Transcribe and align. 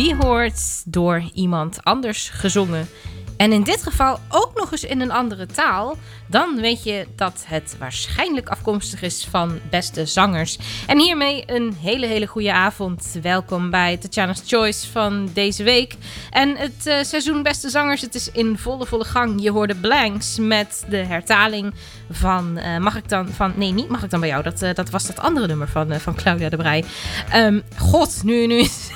Melodie 0.00 0.26
hoort 0.26 0.82
door 0.84 1.22
iemand 1.34 1.84
anders 1.84 2.28
gezongen. 2.28 2.88
En 3.36 3.52
in 3.52 3.62
dit 3.62 3.82
geval 3.82 4.18
ook 4.28 4.50
nog 4.54 4.72
eens 4.72 4.84
in 4.84 5.00
een 5.00 5.10
andere 5.10 5.46
taal. 5.46 5.96
Dan 6.26 6.60
weet 6.60 6.84
je 6.84 7.06
dat 7.16 7.44
het 7.46 7.76
waarschijnlijk 7.78 8.48
afkomstig 8.48 9.02
is 9.02 9.26
van 9.30 9.58
beste 9.70 10.06
zangers. 10.06 10.58
En 10.86 10.98
hiermee 10.98 11.42
een 11.46 11.76
hele, 11.80 12.06
hele 12.06 12.26
goede 12.26 12.52
avond. 12.52 13.18
Welkom 13.22 13.70
bij 13.70 13.96
Tatjana's 13.96 14.42
Choice 14.46 14.90
van 14.90 15.30
deze 15.32 15.62
week. 15.62 15.94
En 16.30 16.56
het 16.56 16.86
eh, 16.86 17.02
seizoen 17.02 17.42
Beste 17.42 17.70
Zangers, 17.70 18.00
het 18.00 18.14
is 18.14 18.30
in 18.30 18.58
volle, 18.58 18.86
volle 18.86 19.04
gang. 19.04 19.42
Je 19.42 19.50
hoorde 19.50 19.74
Blanks 19.74 20.38
met 20.38 20.84
de 20.88 20.96
hertaling 20.96 21.74
van... 22.10 22.56
eh, 22.56 22.78
mag 22.78 22.96
ik 22.96 23.08
dan... 23.08 23.28
Van, 23.28 23.52
nee, 23.56 23.72
niet 23.72 23.88
mag 23.88 24.02
ik 24.02 24.10
dan 24.10 24.20
bij 24.20 24.28
jou. 24.28 24.42
Dat, 24.42 24.62
eh, 24.62 24.74
dat 24.74 24.90
was 24.90 25.06
dat 25.06 25.18
andere 25.18 25.46
nummer 25.46 25.68
van, 25.68 26.00
van 26.00 26.14
Claudia 26.14 26.48
de 26.48 26.56
Brij. 26.56 26.84
Ehm, 27.30 27.60
God, 27.76 28.20
nu, 28.22 28.46
nu 28.46 28.58
is... 28.58 28.90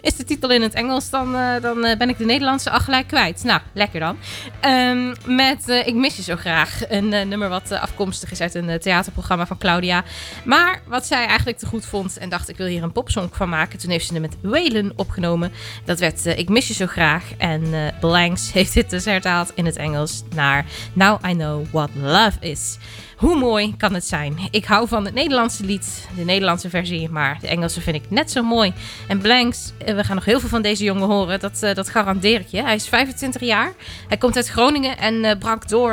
Is 0.00 0.16
de 0.16 0.24
titel 0.24 0.50
in 0.50 0.62
het 0.62 0.74
Engels, 0.74 1.10
dan, 1.10 1.36
eh, 1.36 1.60
dan 1.60 1.84
eh, 1.84 1.96
ben 1.96 2.08
ik 2.08 2.18
de 2.18 2.24
Nederlandse 2.24 2.70
al 2.70 2.80
gelijk 2.80 3.06
kwijt. 3.06 3.44
Nou, 3.44 3.60
lekker 3.72 4.00
dan. 4.00 4.16
Ehm, 4.60 5.14
met 5.24 5.68
eh, 5.68 5.86
Ik 5.86 5.94
mis 5.94 6.16
je 6.16 6.22
zo 6.22 6.36
graag. 6.36 6.80
Een 6.88 7.08
nummer 7.08 7.48
wat 7.48 7.72
afkomstig 7.72 8.30
is 8.30 8.40
uit 8.40 8.54
een 8.54 8.78
theaterprogramma 8.80 9.46
van 9.46 9.58
Claudia. 9.58 10.04
Maar 10.44 10.82
wat 10.86 11.06
zij 11.06 11.26
eigenlijk 11.26 11.58
te 11.58 11.66
goed 11.66 11.86
vond 11.86 12.18
en 12.18 12.28
dacht 12.28 12.48
ik 12.48 12.56
wil 12.56 12.66
hier 12.66 12.82
een 12.82 12.92
popsong 12.92 13.28
van 13.32 13.48
maken. 13.48 13.78
Toen 13.78 13.90
heeft 13.90 14.06
ze 14.06 14.12
hem 14.12 14.22
met 14.22 14.36
Waylon 14.42 14.92
opgenomen. 14.96 15.52
Dat 15.84 15.98
werd 15.98 16.26
Ik 16.26 16.48
mis 16.48 16.68
je 16.68 16.74
zo 16.74 16.86
graag. 16.86 17.24
En 17.38 17.94
Blanks 18.00 18.52
heeft 18.52 18.74
dit 18.74 18.90
dus 18.90 19.04
hertaald 19.04 19.52
in 19.54 19.66
het 19.66 19.76
Engels 19.76 20.22
naar 20.34 20.64
Now 20.92 21.24
I 21.26 21.32
Know 21.32 21.66
What 21.70 21.90
Love 21.94 22.36
Is. 22.40 22.78
Hoe 23.18 23.36
mooi 23.36 23.76
kan 23.76 23.94
het 23.94 24.06
zijn? 24.06 24.38
Ik 24.50 24.64
hou 24.64 24.88
van 24.88 25.04
het 25.04 25.14
Nederlandse 25.14 25.64
lied, 25.64 26.08
de 26.16 26.24
Nederlandse 26.24 26.70
versie, 26.70 27.08
maar 27.10 27.38
de 27.40 27.48
Engelse 27.48 27.80
vind 27.80 27.96
ik 27.96 28.10
net 28.10 28.30
zo 28.30 28.42
mooi. 28.42 28.72
En 29.08 29.18
Blanks, 29.18 29.72
eh, 29.78 29.94
we 29.94 30.04
gaan 30.04 30.14
nog 30.14 30.24
heel 30.24 30.40
veel 30.40 30.48
van 30.48 30.62
deze 30.62 30.84
jongen 30.84 31.06
horen, 31.06 31.40
dat, 31.40 31.62
eh, 31.62 31.74
dat 31.74 31.88
garandeer 31.88 32.40
ik 32.40 32.46
je. 32.46 32.62
Hij 32.62 32.74
is 32.74 32.88
25 32.88 33.40
jaar, 33.40 33.72
hij 34.08 34.16
komt 34.16 34.36
uit 34.36 34.48
Groningen 34.48 34.98
en 34.98 35.24
eh, 35.24 35.38
brak 35.38 35.68
door 35.68 35.92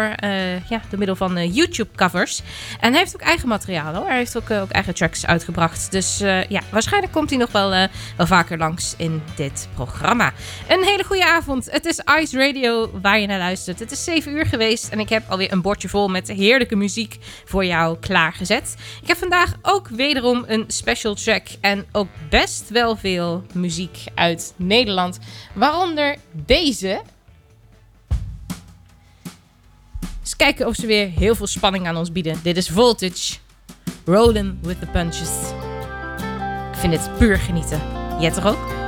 ja, 0.69 0.81
door 0.89 0.98
middel 0.98 1.16
van 1.16 1.48
YouTube-covers. 1.48 2.42
En 2.80 2.89
hij 2.92 3.00
heeft 3.00 3.16
ook 3.16 3.22
eigen 3.22 3.48
materiaal 3.48 3.94
hoor, 3.94 4.07
hij 4.07 4.18
heeft 4.18 4.38
ook, 4.38 4.51
ook 4.51 4.72
eigen 4.72 4.94
tracks 4.94 5.25
uitgebracht. 5.25 5.92
Dus 5.92 6.18
ja, 6.50 6.62
waarschijnlijk 6.69 7.13
komt 7.13 7.30
hij 7.30 7.39
nog 7.39 7.51
wel, 7.51 7.69
wel 8.18 8.27
vaker 8.27 8.57
langs 8.57 8.94
in 8.98 9.22
dit 9.36 9.68
programma. 9.74 10.33
Een 10.68 10.83
hele 10.83 11.04
goede 11.04 11.25
avond, 11.25 11.72
het 11.72 11.86
is 11.86 12.01
Ice 12.19 12.38
Radio 12.38 12.89
waar 13.01 13.19
je 13.19 13.27
naar 13.27 13.39
luistert. 13.39 13.80
Het 13.80 13.92
is 13.92 14.04
7 14.04 14.31
uur 14.31 14.45
geweest 14.45 14.88
en 14.88 15.00
ik 15.00 15.10
heb 15.10 15.24
alweer 15.30 15.51
een 15.51 15.62
bordje 15.62 15.89
vol 15.89 16.07
met 16.07 16.27
heerlijke 16.27 16.75
voor 17.45 17.65
jou 17.65 17.97
klaargezet. 18.00 18.75
Ik 19.01 19.07
heb 19.07 19.17
vandaag 19.17 19.53
ook 19.62 19.88
wederom 19.88 20.44
een 20.47 20.63
special 20.67 21.15
track 21.15 21.47
en 21.62 21.85
ook 21.91 22.07
best 22.29 22.69
wel 22.69 22.95
veel 22.95 23.44
muziek 23.53 24.03
uit 24.15 24.53
Nederland. 24.56 25.19
Waaronder 25.53 26.15
deze. 26.31 27.01
Eens 30.21 30.35
kijken 30.35 30.67
of 30.67 30.75
ze 30.75 30.88
weer 30.88 31.09
heel 31.09 31.35
veel 31.35 31.47
spanning 31.47 31.88
aan 31.88 31.97
ons 31.97 32.12
bieden. 32.12 32.39
Dit 32.44 32.57
is 32.57 32.69
Voltage. 32.69 33.38
Rolling 34.06 34.57
with 34.62 34.79
the 34.79 34.85
punches. 34.85 35.29
Ik 36.71 36.79
vind 36.79 36.94
het 36.94 37.17
puur 37.17 37.38
genieten. 37.38 37.81
Jij 38.19 38.31
toch 38.31 38.45
ook? 38.45 38.85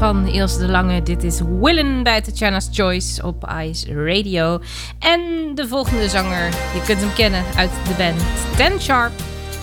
Van 0.00 0.26
Ilse 0.26 0.58
de 0.58 0.68
Lange. 0.68 1.02
Dit 1.02 1.24
is 1.24 1.40
Willen 1.60 2.02
bij 2.02 2.20
Tatjana's 2.20 2.68
Choice 2.72 3.26
op 3.26 3.50
Ice 3.62 3.94
Radio. 3.94 4.60
En 4.98 5.20
de 5.54 5.68
volgende 5.68 6.08
zanger, 6.08 6.44
je 6.46 6.82
kunt 6.86 7.00
hem 7.00 7.12
kennen 7.12 7.44
uit 7.56 7.70
de 7.88 7.94
band 7.94 8.20
Ten 8.56 8.80
Sharp. 8.80 9.12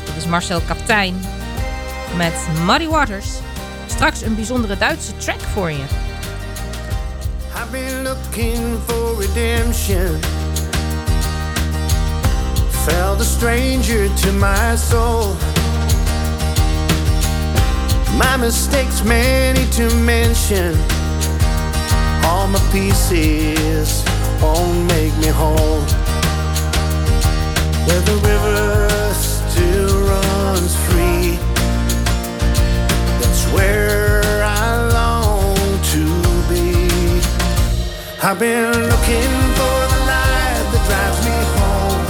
Dit 0.06 0.16
is 0.16 0.26
Marcel 0.26 0.62
Kaptein 0.68 1.16
met 2.18 2.48
Muddy 2.66 2.88
Waters. 2.88 3.28
Straks 3.88 4.22
een 4.22 4.36
bijzondere 4.36 4.78
Duitse 4.78 5.18
track 5.18 5.40
voor 5.40 5.72
je. 5.72 5.84
Been 7.72 8.04
looking 8.04 8.78
for 8.86 9.20
redemption. 9.20 10.20
A 12.90 13.24
stranger 13.24 14.08
to 14.22 14.32
my 14.32 14.76
soul. 14.76 15.47
My 18.18 18.36
mistakes, 18.36 19.04
many 19.04 19.64
to 19.74 19.94
mention. 19.98 20.74
All 22.26 22.48
my 22.48 22.60
pieces 22.72 24.04
won't 24.42 24.88
make 24.88 25.16
me 25.18 25.28
whole. 25.28 25.82
Where 27.86 28.02
the 28.10 28.18
river 28.26 29.14
still 29.14 30.02
runs 30.10 30.76
free. 30.88 31.38
That's 33.22 33.46
where 33.54 34.44
I 34.44 34.90
long 34.98 35.56
to 35.94 36.04
be. 36.50 37.22
I've 38.24 38.40
been 38.40 38.72
looking 38.72 39.34
for 39.58 39.78
the 39.94 40.00
light 40.10 40.66
that 40.72 40.84
drives 40.90 41.22
me 41.28 41.38
home. 41.56 42.04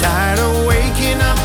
Tired 0.00 0.38
of 0.38 0.66
waking 0.66 1.20
up 1.20 1.43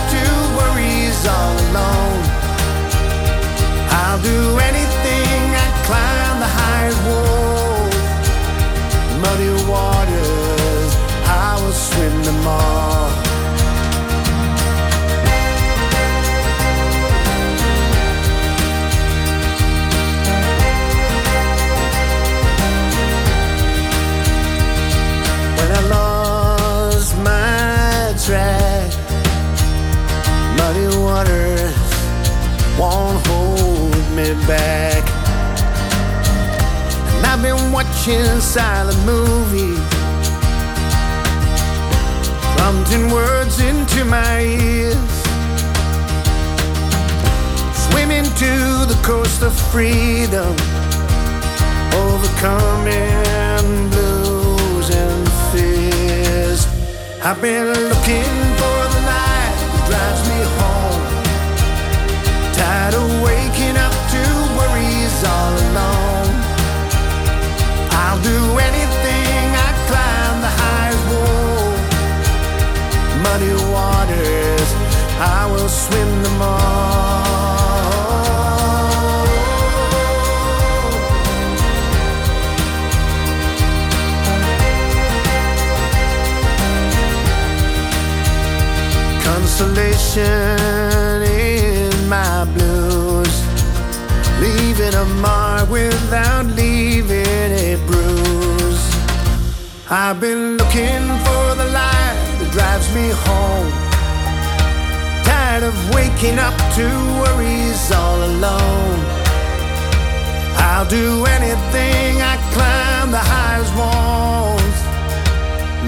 Do 110.89 111.23
anything, 111.25 112.19
I 112.19 112.35
climb 112.51 113.11
the 113.11 113.19
highest 113.19 113.75
walls. 113.77 114.77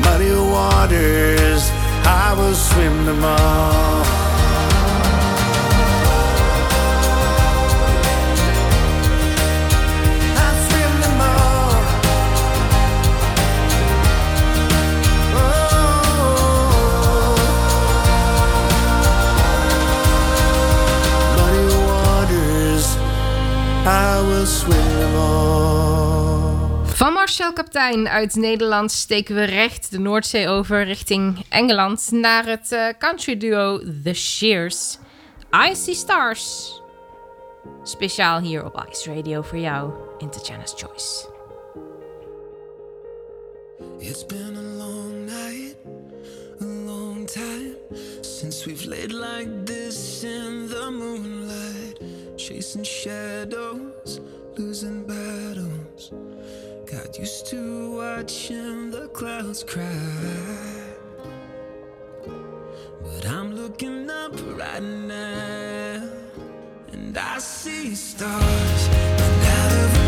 Muddy 0.05 0.31
waters, 0.31 1.71
I 2.05 2.35
will 2.37 2.53
swim 2.53 3.05
them 3.05 3.23
all. 3.23 4.10
Van 26.83 27.13
Marcel 27.13 27.53
Kaptein 27.53 28.07
uit 28.07 28.35
Nederland 28.35 28.91
steken 28.91 29.35
we 29.35 29.43
recht 29.43 29.91
de 29.91 29.99
Noordzee 29.99 30.47
over 30.47 30.83
richting 30.83 31.45
Engeland 31.49 32.11
naar 32.11 32.45
het 32.45 32.71
eh, 32.71 32.87
country 32.99 33.37
duo 33.37 33.79
The 34.03 34.13
Shears. 34.13 34.97
I 35.69 35.75
See 35.75 35.93
Stars. 35.93 36.73
Speciaal 37.83 38.39
hier 38.39 38.65
op 38.65 38.85
Ice 38.91 39.13
Radio 39.13 39.41
voor 39.41 39.57
jou 39.57 39.93
in 40.17 40.29
Tatjana's 40.29 40.73
Choice. 40.75 41.27
It's 43.99 44.25
been 44.25 44.55
a 44.55 44.85
long 44.85 45.25
night, 45.25 45.75
a 46.61 46.65
long 46.65 47.27
time 47.27 47.75
since 48.41 48.65
we've 48.65 48.87
laid 48.87 49.11
like 49.11 49.65
this 49.65 50.23
in 50.23 50.67
the 50.67 50.89
moonlight, 50.89 51.99
chasing 52.37 52.83
shadows, 52.83 54.19
losing 54.57 55.03
battles. 55.03 56.11
Got 56.85 57.17
used 57.17 57.47
to 57.47 57.97
watching 57.97 58.91
the 58.91 59.07
clouds 59.09 59.63
cry. 59.63 59.85
But 63.03 63.27
I'm 63.27 63.55
looking 63.55 64.09
up 64.09 64.33
right 64.57 64.83
now, 64.83 66.09
and 66.91 67.17
I 67.17 67.39
see 67.39 67.95
stars. 67.95 70.00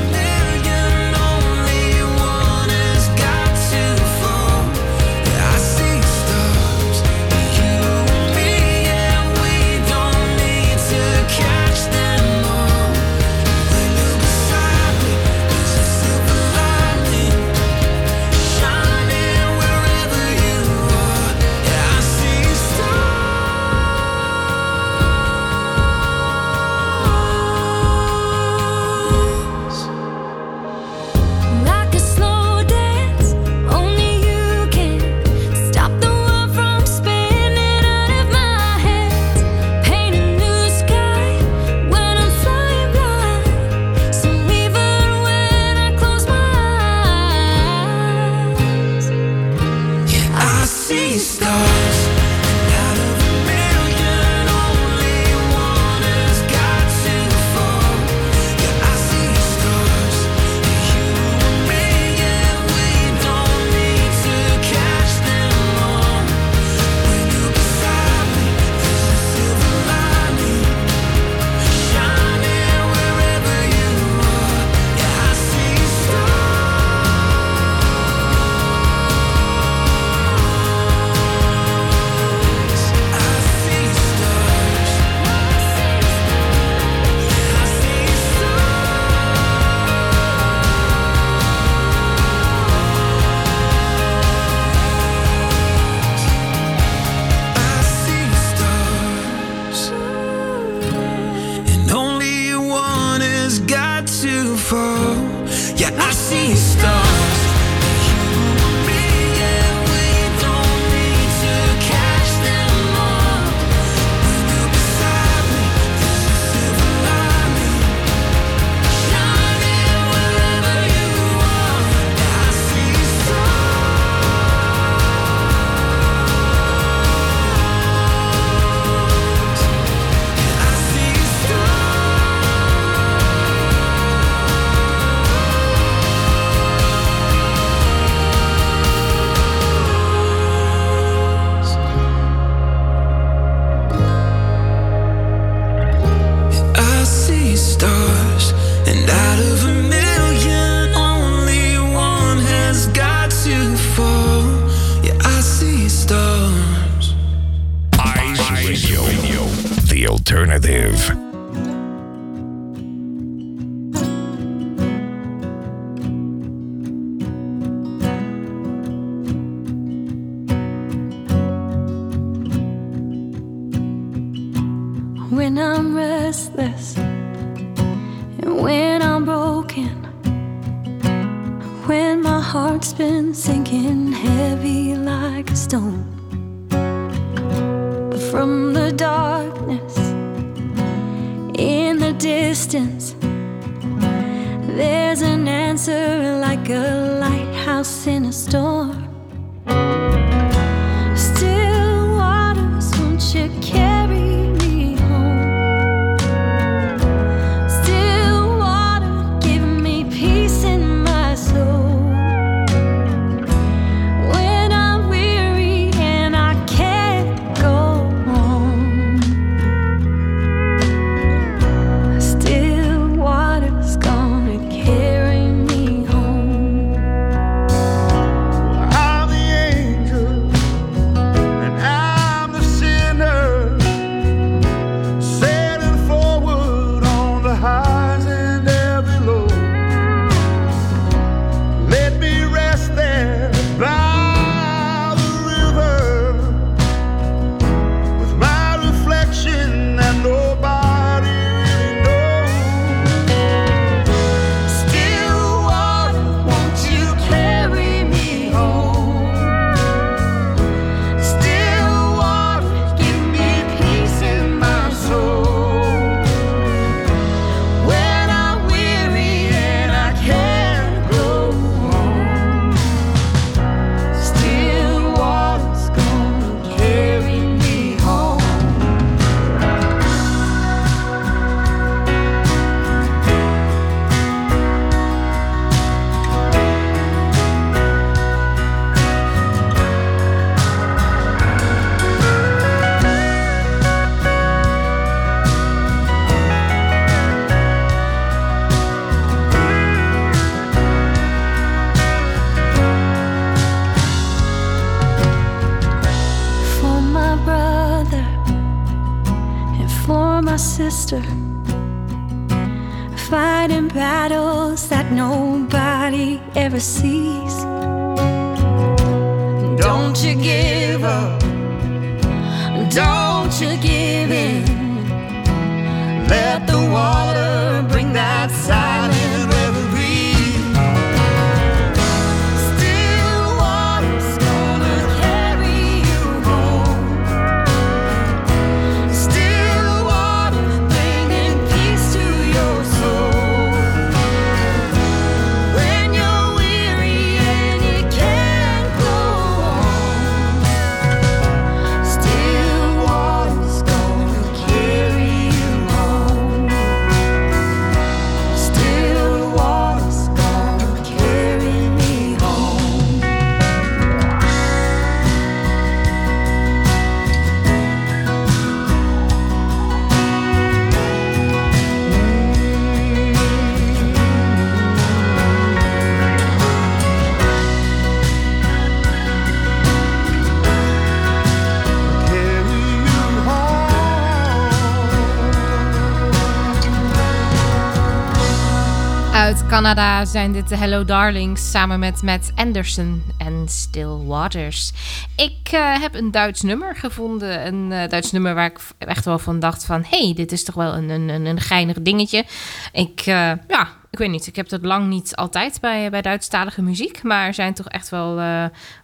Canada 389.84 390.26
zijn 390.26 390.52
dit 390.52 390.70
de 390.70 390.78
Hello 390.78 391.06
Darlings 391.06 391.72
samen 391.72 392.00
met 392.00 392.22
Matt 392.22 392.52
Anderson 392.56 393.24
en 393.38 393.66
Still 393.68 394.26
Waters. 394.26 394.92
Ik 395.36 395.70
eh, 395.72 396.02
heb 396.02 396.16
een 396.16 396.32
Duits 396.32 396.62
nummer 396.62 396.96
gevonden. 396.96 397.68
Een 397.68 397.92
eh, 397.92 398.10
Duits 398.10 398.32
nummer 398.32 398.56
waar 398.56 398.66
ik 398.66 398.80
echt 398.98 399.26
wel 399.26 399.40
van 399.40 399.60
dacht 399.60 399.86
van... 399.86 400.04
hé, 400.10 400.26
hey, 400.26 400.34
dit 400.34 400.52
is 400.52 400.64
toch 400.64 400.76
wel 400.76 400.94
een, 400.94 401.10
een, 401.10 401.46
een, 401.46 401.60
geinig 401.60 402.02
dingetje. 402.02 402.46
Ik, 402.92 403.20
eh, 403.20 403.52
ja, 403.68 403.88
ik 404.12 404.20
weet 404.20 404.30
niet. 404.30 404.48
Ik 404.48 404.56
heb 404.56 404.70
dat 404.70 404.86
lang 404.86 405.08
niet 405.08 405.36
altijd 405.36 405.78
bij, 405.82 406.10
bij 406.10 406.22
Duitsstalige 406.22 406.82
muziek. 406.82 407.24
Maar 407.24 407.48
er 407.48 407.54
zijn 407.54 407.74
toch 407.74 407.88
echt 407.88 408.10
wel 408.10 408.42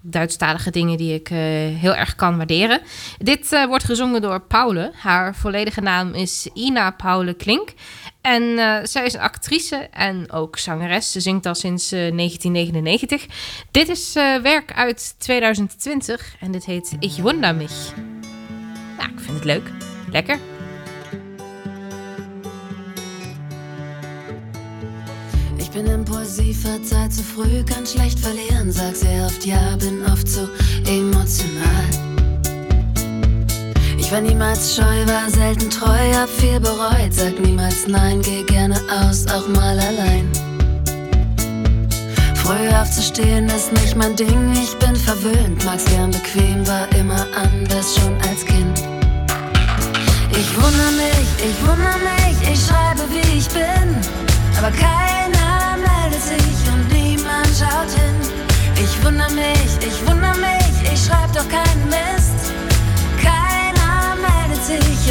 Duitsstalige 0.02 0.72
dingen 0.72 0.98
die 0.98 1.14
ik 1.14 1.28
heel 1.78 1.96
erg 1.96 2.16
kan 2.16 2.38
waarderen. 2.38 2.82
Dit 3.18 3.66
wordt 3.68 3.84
gezongen 3.84 4.22
door 4.22 4.42
Paule. 4.42 4.92
Haar 4.96 5.36
volledige 5.36 5.82
naam 5.82 6.14
is 6.14 6.50
Ina 6.54 6.92
Paule 6.92 7.34
Klink. 7.34 7.74
En 8.22 8.60
eh, 8.60 8.76
zij 8.84 9.06
is 9.06 9.14
een 9.14 9.20
actrice 9.20 9.76
en 9.76 10.32
ook 10.32 10.58
zangeres. 10.58 11.12
Ze 11.12 11.20
zingt 11.20 11.46
al 11.46 11.56
sinds 11.56 11.92
eh, 11.92 12.00
1999. 12.00 13.26
Dit 13.72 13.90
is 13.90 14.16
eh, 14.16 14.36
werk 14.36 14.74
uit 14.74 15.16
2020 15.18 16.36
en 16.40 16.52
dit 16.52 16.66
heet 16.66 16.96
Ich 17.00 17.18
Wunder 17.18 17.56
mich. 17.56 17.94
Ja, 18.98 19.06
ik 19.06 19.20
vind 19.20 19.36
het 19.36 19.44
leuk. 19.44 19.72
Lekker. 20.12 20.40
Ich 25.58 25.70
bin 25.70 25.86
impulsiv, 25.86 26.62
verzeiht 26.62 27.14
zu 27.14 27.24
früh, 27.24 27.64
kann 27.64 27.86
schlecht 27.86 28.20
verlieren. 28.20 28.72
Sag 28.72 28.96
sehr 28.96 29.26
oft 29.26 29.46
ja, 29.46 29.76
bin 29.76 30.04
oft 30.12 30.28
so 30.28 30.48
emotional. 30.86 32.09
Ich 34.10 34.16
war 34.16 34.22
niemals 34.22 34.76
scheu, 34.76 35.06
war 35.06 35.30
selten 35.30 35.70
treu, 35.70 36.14
hab 36.16 36.30
viel 36.30 36.60
bereut. 36.60 37.12
Sag 37.14 37.40
niemals 37.40 37.86
nein, 37.86 38.20
geh 38.24 38.42
gerne 38.42 38.76
aus, 38.90 39.28
auch 39.28 39.48
mal 39.50 39.80
allein. 39.80 40.28
Früh 42.34 42.70
aufzustehen 42.76 43.48
ist 43.50 43.72
nicht 43.72 43.96
mein 43.96 44.16
Ding, 44.16 44.52
ich 44.54 44.76
bin 44.80 44.96
verwöhnt. 44.96 45.64
Mag's 45.64 45.86
gern 45.86 46.10
bequem, 46.10 46.66
war 46.66 46.88
immer 46.98 47.28
anders 47.36 47.98
schon 48.00 48.16
als 48.28 48.44
Kind. 48.48 48.80
Ich 50.32 50.56
wundere 50.56 50.92
mich, 50.94 51.30
ich 51.48 51.68
wundere 51.68 52.00
mich, 52.00 52.52
ich 52.52 52.66
schreibe 52.66 53.04
wie 53.12 53.29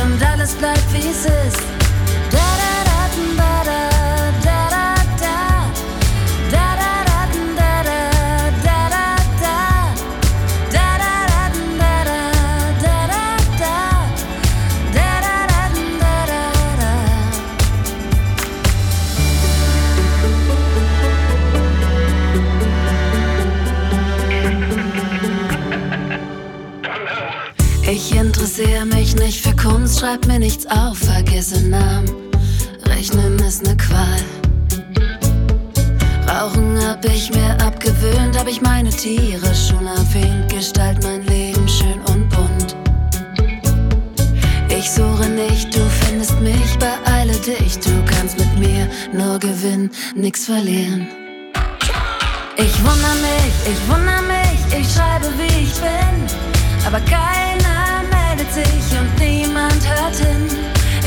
und 0.03 0.23
alles 0.23 0.55
bleibt 0.55 0.93
wie 0.93 1.09
es 1.09 1.25
ist. 1.25 1.88
Schreib 29.99 30.27
mir 30.27 30.39
nichts 30.39 30.65
auf, 30.67 30.97
vergesse 30.99 31.61
Namen. 31.61 32.09
Rechnen 32.87 33.39
ist 33.41 33.65
ne 33.65 33.77
Qual. 33.77 34.23
Rauchen 36.29 36.79
hab 36.87 37.05
ich 37.05 37.33
mir 37.33 37.51
abgewöhnt, 37.61 38.39
hab 38.39 38.47
ich 38.47 38.61
meine 38.61 38.91
Tiere 38.91 39.53
schon 39.55 39.87
erwähnt. 39.87 40.49
Gestalt 40.53 41.03
mein 41.03 41.23
Leben 41.27 41.67
schön 41.67 42.01
und 42.13 42.29
bunt. 42.29 42.77
Ich 44.69 44.89
suche 44.91 45.29
nicht, 45.29 45.75
du 45.75 45.81
findest 46.03 46.39
mich, 46.41 46.79
beeile 46.79 47.33
dich. 47.33 47.79
Du 47.81 47.91
kannst 48.05 48.39
mit 48.39 48.59
mir 48.59 48.89
nur 49.13 49.39
gewinnen, 49.39 49.91
nix 50.15 50.45
verlieren. 50.45 51.09
Ich 52.57 52.85
wundere 52.85 53.17
mich, 53.29 53.55
ich 53.73 53.89
wundere 53.89 54.23
mich, 54.23 54.81
ich 54.81 54.93
schreibe 54.93 55.27
wie 55.39 55.65
ich 55.65 55.75
bin. 55.81 56.87
Aber 56.87 57.01
keiner 57.01 57.78
meldet 58.49 58.53
sich 58.53 58.99
und 58.99 59.19
niemand 59.19 59.89
hört 59.89 60.17
hin. 60.17 60.49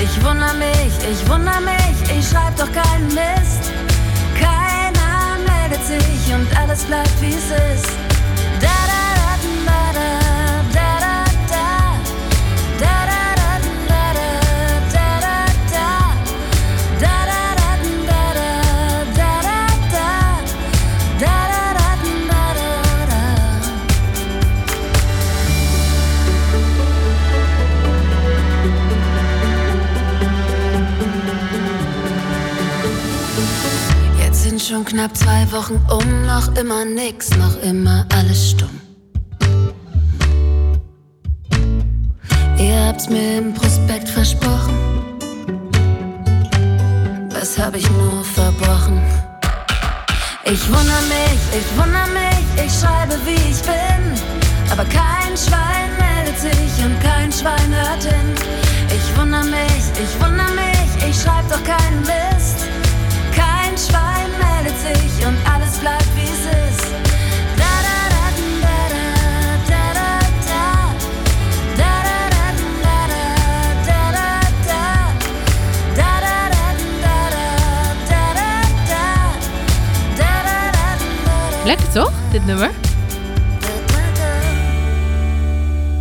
Ich 0.01 0.23
wundere 0.23 0.53
mich, 0.55 0.93
ich 1.11 1.29
wundere 1.29 1.61
mich, 1.61 2.17
ich 2.17 2.27
schreib 2.27 2.55
doch 2.57 2.71
keinen 2.71 3.07
Mist. 3.07 3.71
Keiner 4.39 5.37
meldet 5.45 5.85
sich 5.85 6.33
und 6.33 6.47
alles 6.57 6.83
bleibt 6.83 7.21
wie 7.21 7.33
es 7.33 7.45
ist. 7.45 7.91
Da 8.59 8.67
da 8.67 9.00
schon 34.71 34.85
knapp 34.85 35.17
zwei 35.17 35.51
Wochen 35.51 35.81
um, 35.91 36.25
noch 36.25 36.55
immer 36.55 36.85
nix, 36.85 37.35
noch 37.35 37.61
immer 37.61 38.05
alles 38.15 38.51
stumm. 38.51 38.79
Ihr 42.57 42.85
habt's 42.85 43.09
mir 43.09 43.39
im 43.39 43.53
Prospekt 43.53 44.07
versprochen. 44.07 44.73
Was 47.31 47.59
hab 47.59 47.75
ich 47.75 47.89
nur 47.91 48.23
verbrochen? 48.23 49.01
Ich 50.45 50.65
wundere 50.69 51.03
mich, 51.09 51.41
ich 51.59 51.77
wundere 51.77 52.07
mich, 52.21 52.65
ich 52.65 52.71
schreibe 52.71 53.15
wie 53.25 53.51
ich 53.51 53.61
bin. 53.63 54.01
Aber 54.71 54.85
kein 54.85 55.35
Schwein 55.35 55.89
meldet 55.99 56.39
sich 56.39 56.85
und 56.85 56.97
kein 57.01 57.29
Schwein 57.29 57.75
hört 57.75 58.03
hin. 58.03 58.29
Ich 58.87 59.19
wundere 59.19 59.43
mich, 59.43 59.83
ich 60.01 60.13
wundere 60.21 60.51
mich, 60.51 61.09
ich 61.09 61.21
schreib 61.21 61.49
doch 61.49 61.63
keinen 61.65 61.99
Mist 62.03 62.30
sich 64.81 65.25
und 65.25 65.37
alles 65.45 65.77
bleibt 65.77 66.07
wie 66.15 66.23
es 66.23 66.29
ist. 66.29 66.91
Da, 67.57 67.71
da, 67.85 67.97
da, 68.15 68.23
da, 68.61 68.75
da, 69.67 69.83
da, 69.93 70.19
da, 71.77 71.77
da, 71.77 72.01
da. 80.17 81.65
Lekker 81.65 81.93
toch, 81.93 82.11
dit 82.31 82.45
nummer? 82.47 82.80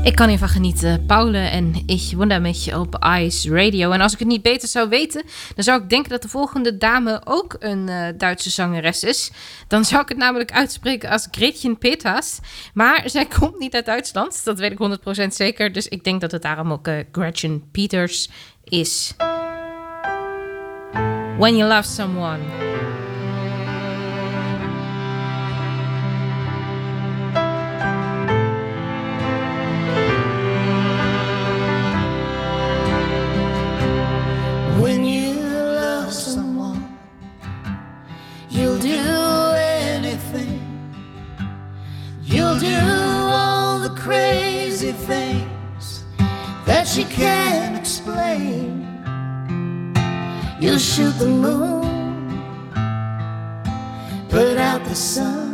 Ik 0.02 0.14
kan 0.16 0.28
hiervan 0.28 0.48
genieten. 0.48 1.06
Paule 1.06 1.38
en 1.38 1.82
ik 1.86 2.12
wonder 2.16 2.40
met 2.40 2.64
je 2.64 2.78
op 2.78 3.06
Ice 3.18 3.54
Radio. 3.54 3.90
En 3.90 4.00
als 4.00 4.12
ik 4.12 4.18
het 4.18 4.28
niet 4.28 4.42
beter 4.42 4.68
zou 4.68 4.88
weten, 4.88 5.22
dan 5.54 5.64
zou 5.64 5.82
ik 5.82 5.88
denken 5.88 6.10
dat 6.10 6.22
de 6.22 6.28
volgende 6.28 6.76
dame 6.76 7.20
ook 7.24 7.56
een 7.58 7.88
eh, 7.88 8.06
Duitse 8.16 8.50
zangeres 8.50 9.04
is. 9.04 9.30
Dan 9.68 9.84
zou 9.84 10.02
ik 10.02 10.08
het 10.08 10.18
namelijk 10.18 10.52
uitspreken 10.52 11.10
als 11.10 11.28
Gretchen 11.30 11.78
Peters. 11.78 12.38
Maar 12.74 13.02
zij 13.04 13.26
komt 13.38 13.58
niet 13.58 13.74
uit 13.74 13.84
Duitsland, 13.84 14.44
dat 14.44 14.58
weet 14.58 14.72
ik 14.80 14.98
100% 15.24 15.26
zeker. 15.26 15.72
Dus 15.72 15.88
ik 15.88 16.04
denk 16.04 16.20
dat 16.20 16.30
het 16.30 16.42
daarom 16.42 16.72
ook 16.72 16.86
eh, 16.86 16.94
Gretchen 17.12 17.70
Peters 17.70 18.28
is. 18.64 19.14
When 21.38 21.56
you 21.56 21.68
love 21.68 21.88
someone. 21.88 22.38
Crazy 44.00 44.92
things 44.92 46.04
that 46.64 46.88
she 46.88 47.04
can't 47.04 47.76
explain. 47.76 48.80
You'll 50.58 50.78
shoot 50.78 51.12
the 51.18 51.28
moon, 51.28 52.42
put 54.30 54.56
out 54.56 54.82
the 54.84 54.94
sun. 54.94 55.50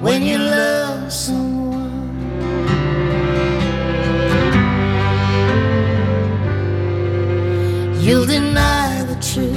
When 0.00 0.22
you 0.22 0.38
love 0.38 1.12
someone. 1.12 1.54
You'll 8.00 8.26
deny 8.26 9.04
the 9.04 9.14
truth, 9.22 9.53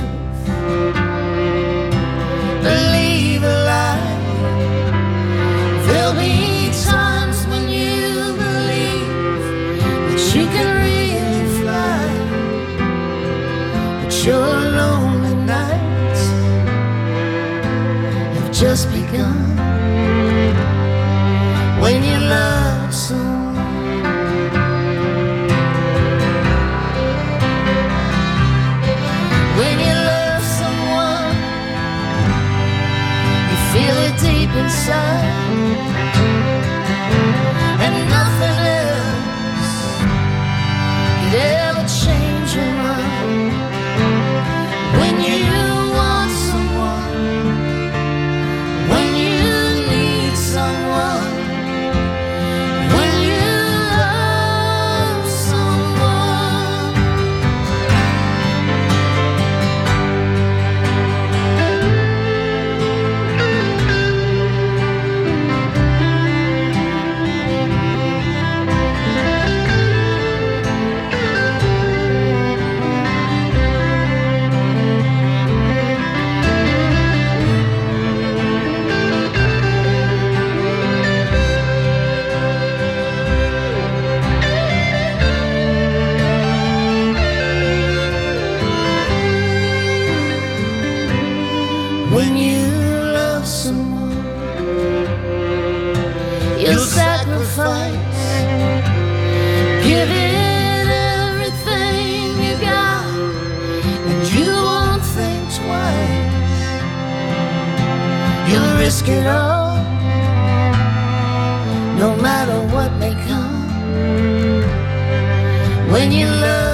sun 34.88 35.37
Everything 101.30 102.41
you 102.46 102.56
got, 102.60 103.06
and 104.10 104.22
you 104.36 104.52
won't 104.70 105.04
think 105.04 105.43
twice. 105.60 106.36
You'll 108.50 108.74
risk 108.78 109.08
it 109.08 109.26
all, 109.28 109.78
no 111.98 112.10
matter 112.22 112.58
what 112.74 112.91
may 113.02 113.15
come. 113.28 113.56
When 115.91 116.12
you 116.12 116.28
love. 116.28 116.66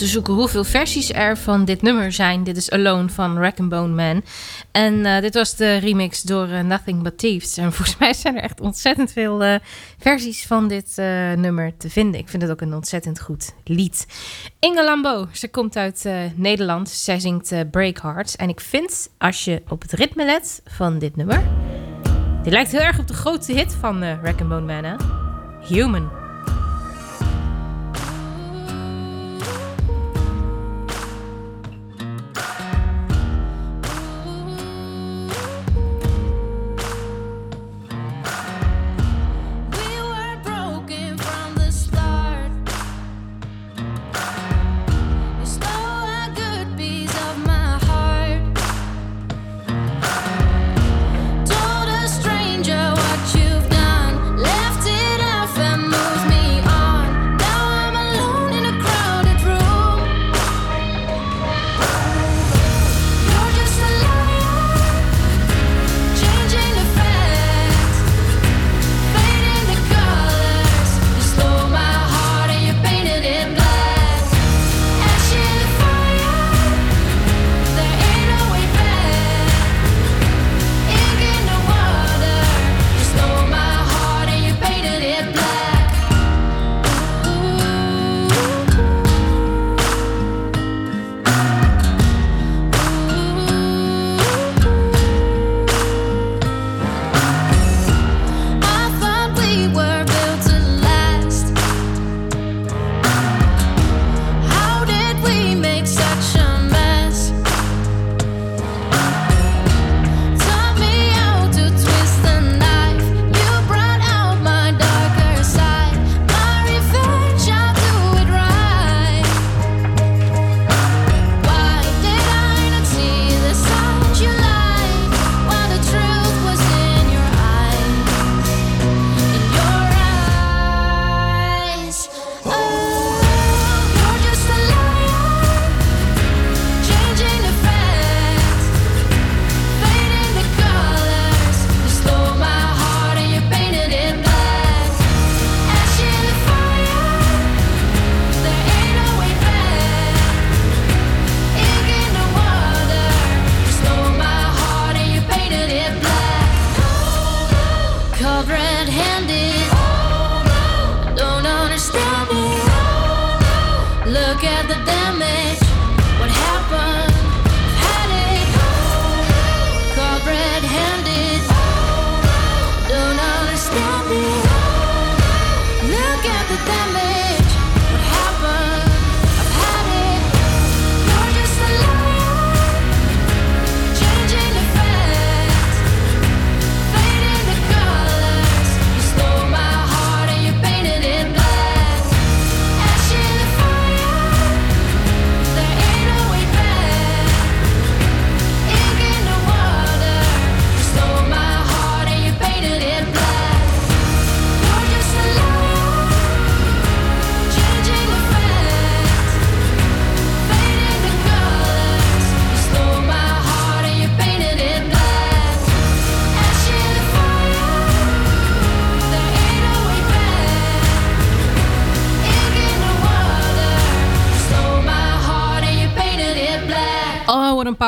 Moeten 0.00 0.18
zoeken 0.18 0.40
hoeveel 0.42 0.64
versies 0.64 1.12
er 1.12 1.38
van 1.38 1.64
dit 1.64 1.82
nummer 1.82 2.12
zijn. 2.12 2.44
Dit 2.44 2.56
is 2.56 2.70
Alone 2.70 3.08
van 3.08 3.38
Rack 3.38 3.60
and 3.60 3.68
Bone 3.68 3.94
Man. 3.94 4.22
En 4.70 5.06
eh, 5.06 5.20
dit 5.20 5.34
was 5.34 5.56
de 5.56 5.76
remix 5.76 6.22
door 6.22 6.48
eh, 6.48 6.60
Nothing 6.60 7.02
But 7.02 7.18
Thieves. 7.18 7.56
En 7.56 7.72
volgens 7.72 7.98
mij 7.98 8.14
zijn 8.14 8.36
er 8.36 8.42
echt 8.42 8.60
ontzettend 8.60 9.12
veel 9.12 9.42
eh, 9.42 9.54
versies 9.98 10.46
van 10.46 10.68
dit 10.68 10.96
nummer 11.36 11.76
te 11.76 11.90
vinden. 11.90 12.20
Ik 12.20 12.28
vind 12.28 12.42
het 12.42 12.50
ook 12.50 12.60
een 12.60 12.74
ontzettend 12.74 13.20
goed 13.20 13.52
lied. 13.64 14.06
Inge 14.58 14.84
Lambo, 14.84 15.28
ze 15.32 15.48
komt 15.48 15.76
uit 15.76 16.08
Nederland. 16.34 16.88
Zij 16.88 17.20
zingt 17.20 17.70
Break 17.70 17.98
Hearts. 17.98 18.36
En 18.36 18.48
ik 18.48 18.60
vind, 18.60 19.10
als 19.18 19.44
je 19.44 19.62
op 19.68 19.82
het 19.82 19.92
ritme 19.92 20.24
let 20.24 20.62
van 20.64 20.98
dit 20.98 21.16
nummer... 21.16 21.42
Die 22.42 22.52
lijkt 22.52 22.72
heel 22.72 22.80
erg 22.80 22.98
op 22.98 23.06
de 23.06 23.14
grote 23.14 23.52
hit 23.52 23.74
van 23.74 24.04
Rack 24.04 24.40
and 24.40 24.48
Bone 24.48 24.60
Man, 24.60 24.84
hè? 24.84 24.94
Human. 25.66 26.19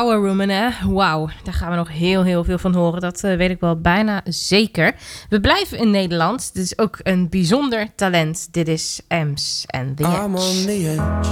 Power 0.03 0.21
woman, 0.21 0.49
hè? 0.49 0.69
Wauw, 0.89 1.29
daar 1.43 1.55
gaan 1.55 1.71
we 1.71 1.77
nog 1.77 1.89
heel, 1.89 2.23
heel 2.23 2.45
veel 2.45 2.59
van 2.59 2.75
horen. 2.75 3.01
Dat 3.01 3.25
eh, 3.25 3.37
weet 3.37 3.51
ik 3.51 3.61
wel 3.61 3.81
bijna 3.81 4.21
zeker. 4.25 4.95
We 5.29 5.41
blijven 5.41 5.79
in 5.79 5.91
Nederland. 5.91 6.55
Dit 6.55 6.65
is 6.65 6.79
ook 6.79 6.99
een 7.03 7.29
bijzonder 7.29 7.87
talent. 7.95 8.49
Dit 8.53 8.69
is 8.69 9.01
Ems 9.09 9.65
en 9.67 9.95
The 9.95 10.03
I'm 10.03 10.35
Edge. 10.35 10.47
on 10.47 10.67
the 10.67 10.89
edge. 10.89 11.31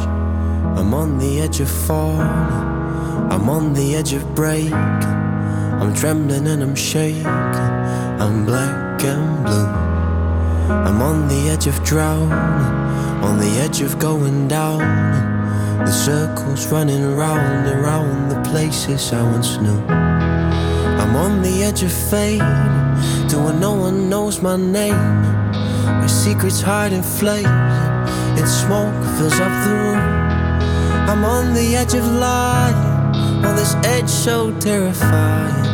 I'm 0.81 0.95
on 0.95 1.19
the 1.19 1.41
edge 1.43 1.63
of 1.63 1.71
falling. 1.71 2.31
I'm 3.33 3.49
on 3.49 3.73
the 3.73 3.97
edge 3.97 4.17
of 4.17 4.33
break. 4.35 4.73
I'm 5.83 5.93
trembling 5.95 6.49
and 6.49 6.63
I'm 6.63 6.77
shaking. 6.77 7.27
I'm 8.21 8.45
black 8.45 9.05
and 9.05 9.43
blue. 9.43 9.69
I'm 10.87 11.03
on 11.03 11.29
the 11.29 11.51
edge 11.51 11.69
of 11.69 11.81
drowning. 11.83 12.33
On 13.23 13.39
the 13.39 13.61
edge 13.65 13.85
of 13.85 13.99
going 13.99 14.49
down. 14.49 15.40
The 15.85 15.93
circles 15.93 16.67
running 16.73 17.17
round 17.17 17.67
and 17.67 17.83
round 17.83 18.31
the 18.31 18.41
places 18.51 19.13
I 19.13 19.23
once 19.23 19.57
knew. 19.59 19.81
I'm 21.01 21.17
on 21.17 21.43
the 21.43 21.63
edge 21.63 21.83
of 21.83 21.93
fade. 21.93 22.41
To 23.31 23.39
where 23.39 23.55
no 23.55 23.75
one 23.75 24.09
knows 24.09 24.43
my 24.43 24.57
name. 24.57 25.23
My 26.01 26.07
secrets 26.07 26.61
hide 26.61 26.93
in 26.93 27.03
flames. 27.03 27.49
Its 28.41 28.53
smoke 28.63 28.95
fills 29.17 29.39
up 29.41 29.53
the 29.65 29.75
room. 29.75 30.21
I'm 31.11 31.25
on 31.25 31.55
the 31.55 31.77
edge 31.77 31.95
of 31.95 32.07
lying, 32.07 32.75
on 33.45 33.57
this 33.57 33.75
edge 33.85 34.09
so 34.09 34.53
terrifying. 34.61 35.67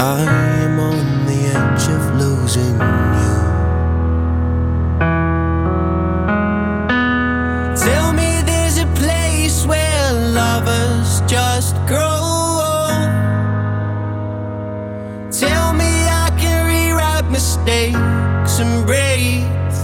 I 0.00 0.20
am 0.64 0.80
on 0.80 1.26
the 1.26 1.40
edge 1.54 1.88
of 1.88 2.02
losing 2.20 2.74
you. 2.74 3.43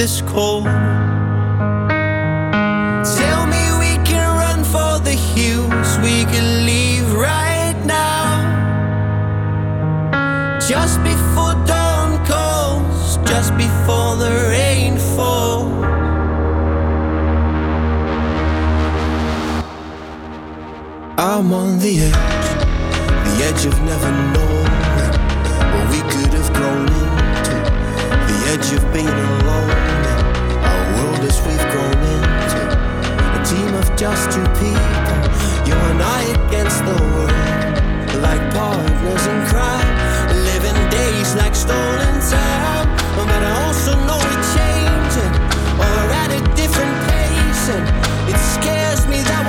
This 0.00 0.22
cold. 0.22 1.09
I'm 21.40 21.54
on 21.54 21.78
the 21.78 22.00
edge, 22.04 22.48
the 23.24 23.34
edge 23.48 23.64
of 23.64 23.72
never 23.88 24.12
knowing 24.36 24.68
what 25.72 25.86
we 25.88 26.00
could 26.12 26.36
have 26.36 26.52
grown 26.52 26.84
into, 26.84 27.56
the 28.28 28.38
edge 28.52 28.68
of 28.76 28.84
being 28.92 29.08
alone. 29.08 29.72
Our 30.68 30.84
world 31.00 31.24
as 31.24 31.40
we've 31.40 31.66
grown 31.72 31.96
into. 31.96 32.60
A 33.32 33.40
team 33.48 33.72
of 33.72 33.88
just 33.96 34.36
two 34.36 34.44
people, 34.60 35.16
you 35.64 35.72
and 35.72 36.02
I 36.04 36.28
against 36.44 36.84
the 36.84 36.92
world, 37.08 37.32
like 38.20 38.42
partners 38.52 39.24
in 39.24 39.40
crime, 39.48 39.96
living 40.44 40.80
days 40.92 41.34
like 41.36 41.54
stolen 41.54 42.20
time. 42.20 42.84
But 43.16 43.32
I 43.32 43.64
also 43.64 43.96
know 44.04 44.20
we're 44.20 44.44
changing, 44.60 45.34
or 45.80 46.04
at 46.20 46.36
a 46.36 46.40
different 46.52 46.96
pace, 47.08 47.64
and 47.72 47.84
it 48.28 48.36
scares 48.60 49.08
me 49.08 49.22
that 49.24 49.39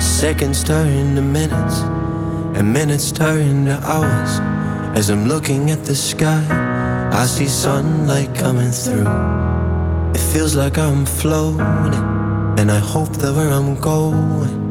Seconds 0.00 0.64
turn 0.64 1.14
to 1.14 1.22
minutes, 1.22 1.80
and 2.58 2.72
minutes 2.72 3.12
turn 3.12 3.66
to 3.66 3.78
hours. 3.82 4.40
As 4.98 5.10
I'm 5.10 5.26
looking 5.28 5.70
at 5.70 5.84
the 5.84 5.94
sky, 5.94 6.44
I 7.12 7.26
see 7.26 7.48
sunlight 7.48 8.34
coming 8.34 8.70
through. 8.70 9.08
It 10.14 10.20
feels 10.32 10.54
like 10.54 10.78
I'm 10.78 11.06
floating, 11.06 12.04
and 12.58 12.70
I 12.70 12.78
hope 12.78 13.10
that 13.18 13.34
where 13.34 13.50
I'm 13.50 13.74
going 13.80 14.68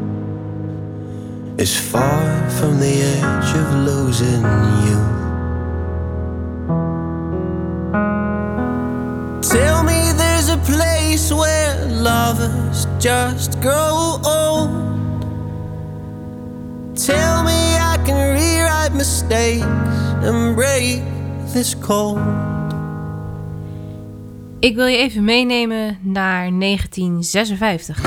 is 1.58 1.76
far 1.76 2.50
from 2.50 2.78
the 2.78 3.02
edge 3.02 3.50
of 3.62 3.74
losing 3.90 4.42
you. 4.86 4.98
Tell 9.42 9.82
me 9.82 10.12
there's 10.16 10.48
a 10.48 10.58
place 10.58 11.32
where 11.32 11.86
lovers 11.86 12.86
just 12.98 13.60
grow 13.60 14.20
old. 14.24 14.70
Tell 16.96 17.42
me 17.42 17.60
I 17.92 17.96
can 18.04 18.34
rewrite 18.34 18.94
mistakes 18.94 19.64
and 20.22 20.54
break 20.54 21.02
this 21.52 21.78
cold. 21.78 22.18
Ik 24.60 24.74
wil 24.74 24.86
je 24.86 24.96
even 24.96 25.24
meenemen 25.24 25.98
naar 26.02 26.58
1956. 26.58 28.00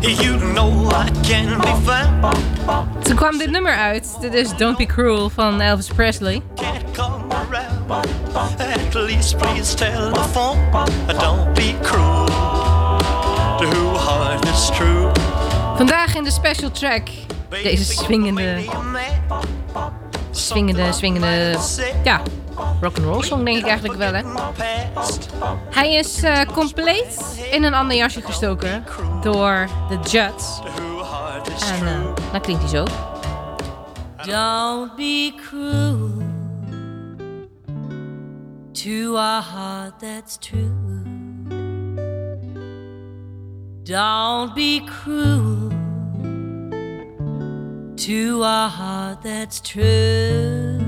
You 0.00 0.38
know 0.52 0.92
I 0.92 1.10
can 1.28 1.58
be 1.60 1.76
found. 1.84 3.04
Toen 3.04 3.16
kwam 3.16 3.38
dit 3.38 3.50
nummer 3.50 3.74
uit. 3.74 4.16
Dit 4.20 4.34
is 4.34 4.56
Don't 4.56 4.76
Be 4.76 4.86
Cruel 4.86 5.30
van 5.30 5.60
Elvis 5.60 5.88
Presley. 5.88 6.42
At 8.58 8.94
least 8.94 9.36
please 9.36 9.74
tell 9.74 10.12
the 10.12 10.20
phone. 10.32 10.58
Don't 11.06 11.54
be 11.54 11.74
cruel 11.82 12.26
to 13.58 13.98
heart 13.98 14.42
that's 14.42 14.70
true. 14.70 15.10
Vandaag 15.76 16.14
in 16.14 16.24
de 16.24 16.30
special 16.30 16.70
track. 16.70 17.08
Deze 17.50 17.84
swingende... 17.84 18.64
Swingende, 20.30 20.92
swingende... 20.92 21.58
Ja, 22.04 22.22
rock'n'roll 22.80 23.22
song 23.22 23.44
denk 23.44 23.58
ik 23.58 23.66
eigenlijk 23.66 23.98
wel, 23.98 24.12
hè. 24.12 24.22
Hij 25.70 25.94
is 25.94 26.22
eh, 26.22 26.40
compleet 26.52 27.44
in 27.50 27.64
een 27.64 27.74
ander 27.74 27.96
jasje 27.96 28.20
gestoken 28.20 28.84
door 29.22 29.68
de 29.88 29.98
Judds. 30.10 30.60
En 31.70 31.86
eh, 31.86 32.32
dan 32.32 32.40
klinkt 32.40 32.62
hij 32.62 32.70
zo. 32.70 32.84
Don't 34.24 34.96
be 34.96 35.32
cruel 35.36 36.10
to 38.72 39.16
a 39.16 39.42
heart 39.42 39.98
that's 39.98 40.38
true. 40.38 40.72
Don't 43.82 44.54
be 44.54 44.82
cruel 44.84 45.79
to 48.00 48.42
a 48.42 48.66
heart 48.66 49.20
that's 49.20 49.60
true. 49.60 50.80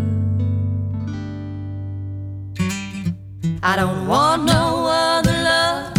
I 3.63 3.77
don't 3.77 4.07
want 4.07 4.45
no 4.45 4.87
other 4.87 5.31
love, 5.31 5.95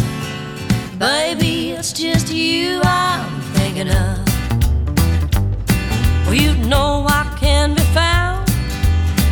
baby. 0.98 1.70
It's 1.70 1.92
just 1.92 2.32
you 2.32 2.80
I'm 2.82 3.40
thinking 3.52 3.90
of. 3.90 4.26
Well, 6.26 6.34
you 6.34 6.52
know 6.66 7.06
I 7.08 7.32
can 7.38 7.74
be 7.76 7.82
found 7.94 8.48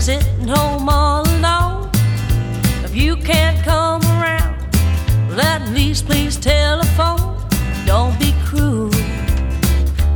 sitting 0.00 0.46
home 0.46 0.88
all 0.88 1.26
alone. 1.26 1.90
If 2.84 2.94
you 2.94 3.16
can't 3.16 3.60
come 3.64 4.02
around, 4.02 4.54
well, 5.28 5.40
at 5.40 5.68
least 5.70 6.06
please 6.06 6.36
telephone. 6.36 7.36
Don't 7.86 8.16
be 8.20 8.32
cruel 8.44 8.92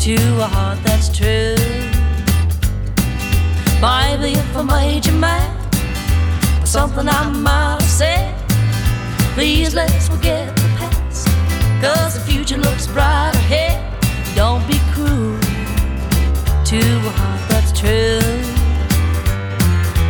to 0.06 0.14
a 0.40 0.46
heart 0.46 0.78
that's 0.84 1.08
true. 1.08 1.55
I 4.58 4.62
made 4.62 5.04
you 5.04 5.12
mad 5.12 5.52
for 6.60 6.66
something 6.66 7.06
I 7.06 7.28
might 7.28 7.76
have 7.78 7.82
said, 7.82 8.34
please 9.34 9.74
let's 9.74 10.08
forget 10.08 10.56
the 10.56 10.62
past. 10.78 11.26
Cause 11.82 12.14
the 12.14 12.20
future 12.20 12.56
looks 12.56 12.86
bright 12.86 13.34
ahead. 13.34 13.76
Don't 14.34 14.66
be 14.66 14.78
cruel 14.94 15.38
to 16.64 16.78
a 16.78 17.12
heart 17.18 17.50
that's 17.50 17.78
true. 17.78 18.18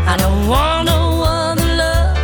I 0.06 0.16
don't 0.16 0.46
want 0.46 0.86
no 0.86 1.24
other 1.26 1.66
love, 1.74 2.16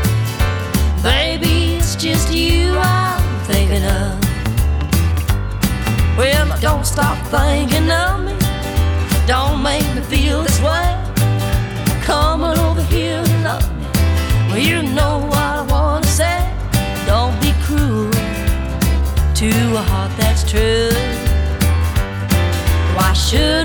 baby. 1.03 1.75
It's 1.75 1.97
just 1.97 2.33
you 2.33 2.79
I'm 2.79 3.41
thinking 3.47 3.83
of. 3.83 4.17
Well, 6.17 6.57
don't 6.61 6.87
stop 6.87 7.19
thinking 7.27 7.91
of 7.91 8.25
me. 8.25 8.37
Don't 9.27 9.61
make 9.61 9.83
me 9.97 10.03
feel 10.03 10.45
this 10.45 10.61
way. 10.61 10.92
Come 12.03 12.43
on 12.43 12.59
over 12.59 12.83
here 12.83 13.23
and 13.25 13.45
love 13.45 13.67
me. 13.77 13.87
Well, 14.49 14.59
you 14.59 14.83
know 14.83 15.21
what 15.31 15.39
I 15.39 15.63
wanna 15.63 16.07
say. 16.07 16.39
Don't 17.07 17.41
be 17.41 17.53
cruel 17.65 18.11
to 19.41 19.49
a 19.77 19.83
heart 19.91 20.13
that's 20.17 20.43
true. 20.51 20.91
Why 22.97 23.13
should 23.13 23.62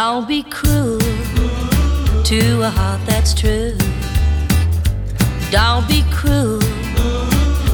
Don't 0.00 0.28
be 0.28 0.44
cruel 0.44 1.00
to 2.22 2.62
a 2.62 2.70
heart 2.70 3.00
that's 3.04 3.34
true. 3.34 3.76
Don't 5.50 5.88
be 5.88 6.04
cruel 6.12 6.60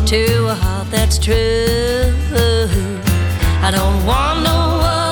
to 0.06 0.46
a 0.48 0.54
heart 0.54 0.90
that's 0.90 1.18
true. 1.18 2.14
I 3.60 3.70
don't 3.70 4.06
want 4.06 4.42
no 4.42 4.58
other 4.80 5.03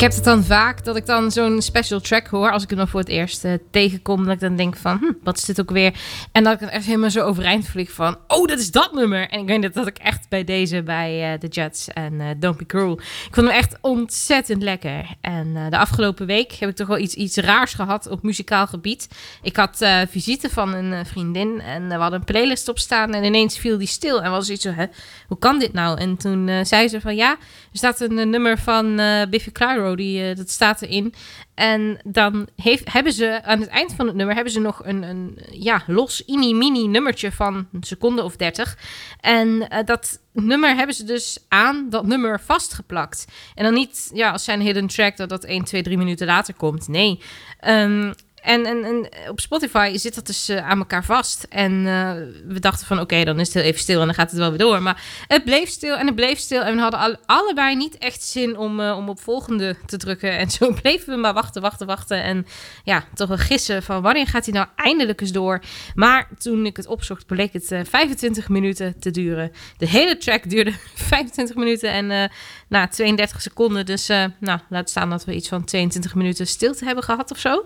Ik 0.00 0.06
heb 0.06 0.14
het 0.14 0.24
dan 0.24 0.44
vaak 0.44 0.84
dat 0.84 0.96
ik 0.96 1.06
dan 1.06 1.30
zo'n 1.30 1.62
special 1.62 2.00
track 2.00 2.26
hoor. 2.26 2.50
Als 2.50 2.62
ik 2.62 2.68
hem 2.68 2.78
dan 2.78 2.88
voor 2.88 3.00
het 3.00 3.08
eerst 3.08 3.44
eh, 3.44 3.52
tegenkom. 3.70 4.24
Dat 4.24 4.34
ik 4.34 4.40
dan 4.40 4.56
denk 4.56 4.76
van, 4.76 4.98
hm, 4.98 5.12
wat 5.22 5.36
is 5.36 5.44
dit 5.44 5.60
ook 5.60 5.70
weer? 5.70 5.94
En 6.32 6.44
dat 6.44 6.52
ik 6.52 6.60
dan 6.60 6.68
echt 6.68 6.84
helemaal 6.84 7.10
zo 7.10 7.24
overeind 7.24 7.66
vlieg 7.66 7.92
van, 7.92 8.16
oh, 8.28 8.46
dat 8.46 8.58
is 8.58 8.70
dat 8.70 8.92
nummer. 8.92 9.28
En 9.28 9.40
ik 9.40 9.46
weet 9.46 9.62
dat, 9.62 9.74
dat 9.74 9.86
ik 9.86 9.98
echt 9.98 10.28
bij 10.28 10.44
deze, 10.44 10.82
bij 10.82 11.38
The 11.38 11.46
Judds 11.46 11.88
en 11.88 12.20
eh, 12.20 12.26
Don't 12.36 12.56
Be 12.56 12.66
Cruel. 12.66 12.92
Ik 12.92 13.28
vond 13.30 13.46
hem 13.46 13.56
echt 13.56 13.78
ontzettend 13.80 14.62
lekker. 14.62 15.06
En 15.20 15.56
eh, 15.56 15.70
de 15.70 15.78
afgelopen 15.78 16.26
week 16.26 16.52
heb 16.52 16.68
ik 16.68 16.76
toch 16.76 16.88
wel 16.88 16.98
iets, 16.98 17.14
iets 17.14 17.36
raars 17.36 17.74
gehad 17.74 18.08
op 18.08 18.22
muzikaal 18.22 18.66
gebied. 18.66 19.08
Ik 19.42 19.56
had 19.56 19.80
eh, 19.80 20.00
visite 20.08 20.50
van 20.50 20.74
een 20.74 20.92
eh, 20.92 21.04
vriendin 21.04 21.60
en 21.60 21.88
we 21.88 21.94
hadden 21.94 22.18
een 22.18 22.24
playlist 22.24 22.68
op 22.68 22.78
staan. 22.78 23.14
En 23.14 23.24
ineens 23.24 23.58
viel 23.58 23.78
die 23.78 23.86
stil. 23.86 24.22
En 24.22 24.30
was 24.30 24.50
iets 24.50 24.62
zo, 24.62 24.70
hè, 24.70 24.86
hoe 25.30 25.38
kan 25.38 25.58
dit 25.58 25.72
nou? 25.72 25.98
En 25.98 26.16
toen 26.16 26.48
eh, 26.48 26.64
zei 26.64 26.88
ze 26.88 27.00
van, 27.00 27.16
ja, 27.16 27.30
er 27.30 27.38
staat 27.72 28.00
een, 28.00 28.18
eh, 28.18 28.26
nummer 28.26 28.58
van 28.58 28.98
eh, 28.98 29.28
Biffy 29.28 29.52
Clyro, 29.52 29.89
die, 29.96 30.28
eh, 30.28 30.36
dat 30.36 30.50
staat 30.50 30.82
erin. 30.82 31.14
En 31.54 31.98
dan 32.04 32.48
heeft, 32.56 32.92
hebben 32.92 33.12
ze 33.12 33.42
aan 33.42 33.60
het 33.60 33.68
eind 33.68 33.94
van 33.94 34.06
het 34.06 34.16
nummer 34.16 34.34
hebben 34.34 34.52
ze 34.52 34.60
nog 34.60 34.84
een, 34.84 35.02
een 35.02 35.38
ja, 35.50 35.82
los 35.86 36.22
mini-mini 36.26 36.86
nummertje 36.86 37.32
van 37.32 37.68
een 37.72 37.82
seconde 37.82 38.22
of 38.22 38.36
dertig. 38.36 38.78
En 39.20 39.68
eh, 39.68 39.84
dat 39.84 40.20
nummer 40.32 40.76
hebben 40.76 40.94
ze 40.94 41.04
dus 41.04 41.38
aan 41.48 41.86
dat 41.90 42.06
nummer 42.06 42.40
vastgeplakt. 42.40 43.26
En 43.54 43.64
dan 43.64 43.74
niet 43.74 44.10
ja, 44.14 44.30
als 44.30 44.44
zijn 44.44 44.60
hidden 44.60 44.86
track 44.86 45.16
dat 45.16 45.28
dat 45.28 45.44
1, 45.44 45.64
2, 45.64 45.82
3 45.82 45.98
minuten 45.98 46.26
later 46.26 46.54
komt. 46.54 46.88
Nee. 46.88 47.20
Ehm, 47.60 48.12
en, 48.42 48.66
en, 48.66 48.84
en 48.84 49.08
op 49.30 49.40
Spotify 49.40 49.96
zit 49.96 50.14
dat 50.14 50.26
dus 50.26 50.48
eh, 50.48 50.68
aan 50.68 50.78
elkaar 50.78 51.04
vast. 51.04 51.46
En 51.48 51.86
eh, 51.86 52.12
we 52.46 52.60
dachten 52.60 52.86
van 52.86 53.00
oké, 53.00 53.24
dan 53.24 53.40
is 53.40 53.46
het 53.46 53.54
heel 53.54 53.64
even 53.64 53.80
stil 53.80 54.00
en 54.00 54.06
dan 54.06 54.14
gaat 54.14 54.30
het 54.30 54.38
wel 54.38 54.48
weer 54.48 54.58
door. 54.58 54.82
Maar 54.82 55.02
het 55.26 55.44
bleef 55.44 55.68
stil 55.68 55.96
en 55.96 56.06
het 56.06 56.14
bleef 56.14 56.38
stil. 56.38 56.62
En 56.62 56.74
we 56.74 56.80
hadden 56.80 57.00
al- 57.00 57.16
allebei 57.26 57.76
niet 57.76 57.98
echt 57.98 58.22
zin 58.22 58.56
om, 58.56 58.80
eh, 58.80 58.96
om 58.96 59.08
op 59.08 59.20
volgende 59.20 59.76
te 59.86 59.96
drukken. 59.96 60.38
En 60.38 60.50
zo 60.50 60.72
bleven 60.82 61.14
we 61.14 61.20
maar 61.20 61.32
wachten, 61.34 61.62
wachten, 61.62 61.86
wachten. 61.86 62.22
En 62.22 62.46
ja, 62.84 63.04
toch 63.14 63.28
wel 63.28 63.36
gissen 63.36 63.82
van 63.82 64.02
wanneer 64.02 64.26
gaat 64.26 64.44
hij 64.44 64.54
nou 64.54 64.66
eindelijk 64.76 65.20
eens 65.20 65.32
door. 65.32 65.60
Maar 65.94 66.28
toen 66.38 66.66
ik 66.66 66.76
het 66.76 66.86
opzocht, 66.86 67.26
bleek 67.26 67.52
het 67.52 67.72
eh, 67.72 67.80
25 67.88 68.48
minuten 68.48 68.98
te 68.98 69.10
duren. 69.10 69.52
De 69.76 69.88
hele 69.88 70.16
track 70.16 70.50
duurde 70.50 70.72
25 70.94 71.56
minuten 71.56 71.90
en 71.90 72.30
na 72.68 72.88
32 72.88 73.42
seconden. 73.42 73.86
Dus 73.86 74.06
nou, 74.38 74.58
laat 74.68 74.90
staan 74.90 75.10
dat 75.10 75.24
we 75.24 75.34
iets 75.34 75.48
van 75.48 75.64
22 75.64 76.14
minuten 76.14 76.46
stilte 76.46 76.84
hebben 76.84 77.04
gehad 77.04 77.30
of 77.30 77.38
zo. 77.38 77.64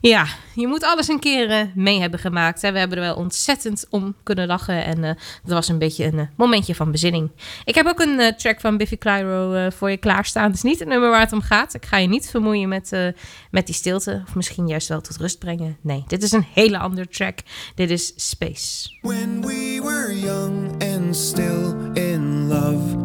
Ja, 0.00 0.26
je 0.54 0.66
moet 0.66 0.84
alles 0.84 1.08
een 1.08 1.18
keer 1.18 1.50
eh, 1.50 1.60
mee 1.74 2.00
hebben 2.00 2.20
gemaakt. 2.20 2.62
Hè. 2.62 2.72
We 2.72 2.78
hebben 2.78 2.98
er 2.98 3.04
wel 3.04 3.14
ontzettend 3.14 3.86
om 3.90 4.14
kunnen 4.22 4.46
lachen. 4.46 4.84
En 4.84 5.04
eh 5.04 5.14
dat 5.42 5.52
was 5.52 5.68
een 5.68 5.78
beetje 5.78 6.04
een 6.04 6.18
eh, 6.18 6.26
momentje 6.36 6.74
van 6.74 6.90
bezinning. 6.90 7.30
Ik 7.64 7.74
heb 7.74 7.86
ook 7.86 8.00
een 8.00 8.34
track 8.36 8.60
van 8.60 8.76
Biffy 8.76 8.98
Clyro 8.98 9.70
voor 9.70 9.90
je 9.90 9.96
klaarstaan. 9.96 10.44
Het 10.44 10.54
is 10.54 10.62
niet 10.62 10.78
het 10.78 10.88
nummer 10.88 11.10
waar 11.10 11.20
het 11.20 11.32
om 11.32 11.40
gaat. 11.40 11.74
Ik 11.74 11.86
ga 11.86 11.96
je 11.96 12.08
niet 12.08 12.30
vermoeien 12.30 12.68
met, 12.68 13.14
met 13.50 13.66
die 13.66 13.74
stilte. 13.74 14.22
Of 14.26 14.34
misschien 14.34 14.66
juist 14.66 14.88
wel 14.88 15.00
tot 15.00 15.16
rust 15.16 15.38
brengen. 15.38 15.76
Nee, 15.80 16.04
dit 16.06 16.22
is 16.22 16.32
een 16.32 16.46
hele 16.54 16.78
andere 16.78 17.08
track. 17.08 17.38
Dit 17.74 17.90
is 17.90 18.12
Space. 18.16 18.90
When 19.00 19.40
we 19.40 19.80
were 19.82 20.18
young 20.18 20.82
and 20.82 21.16
still 21.16 21.74
in 21.94 22.48
love, 22.48 22.96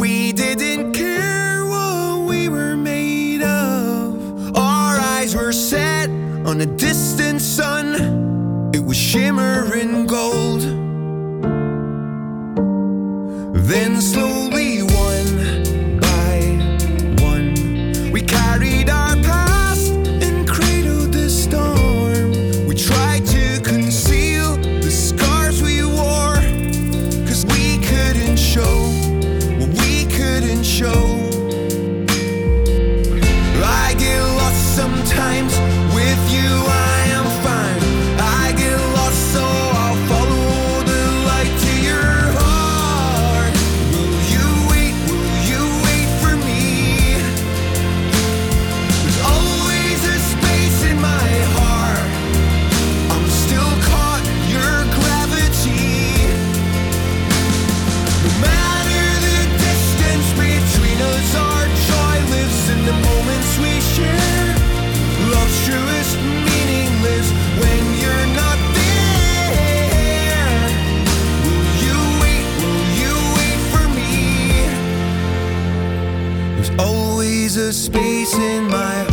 we 0.00 0.32
didn't 0.32 0.91
a 6.62 6.66
distant 6.76 7.40
sun, 7.40 8.70
it 8.72 8.84
was 8.84 8.96
shimmering 8.96 10.06
gold. 10.06 10.62
Then 13.52 14.00
slowly, 14.00 14.51
space 77.72 78.34
in 78.34 78.68
my 78.68 78.94
heart 79.04 79.11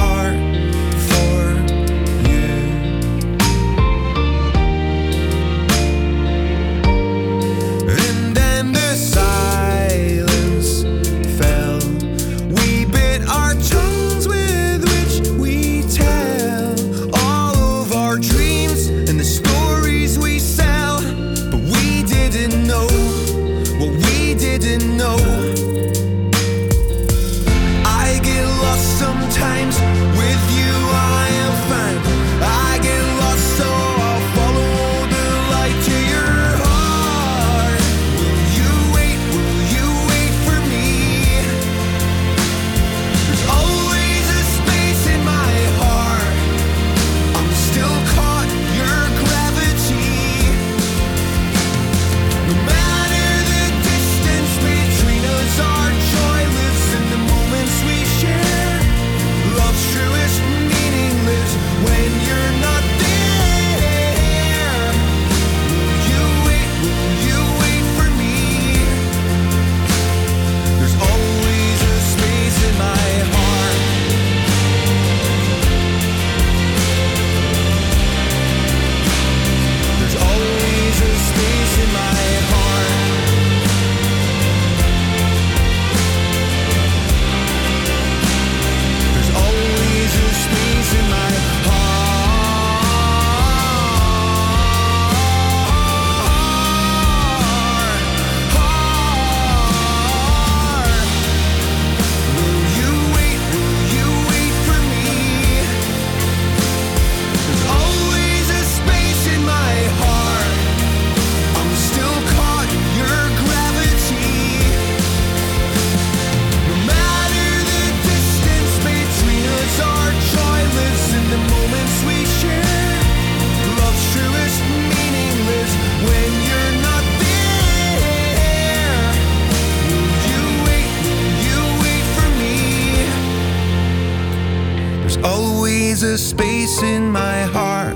my 137.11 137.41
heart 137.41 137.95